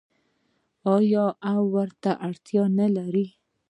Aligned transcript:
آیا 0.95 1.25
او 1.53 1.61
ورته 1.75 2.11
اړتیا 2.27 2.63
نلرو؟ 2.77 3.25